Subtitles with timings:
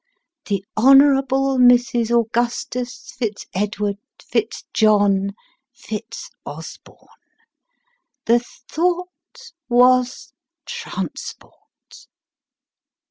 [0.47, 2.09] "The Honourable Mrs.
[2.09, 5.35] Augustus Fitz Edward Fitz John
[5.75, 6.97] Fitz Osborne!"
[8.25, 10.33] The thought was
[10.65, 12.07] transport.